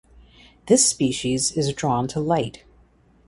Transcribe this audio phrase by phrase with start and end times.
[0.65, 2.63] This species is drawn to light.